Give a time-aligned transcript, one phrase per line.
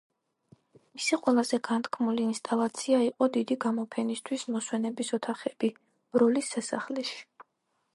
[0.99, 7.21] მისი ყველაზე განთქმული ინსტალაცია იყო დიდი გამოფენისთვის მოსვენების ოთახები ბროლის სასახლეში.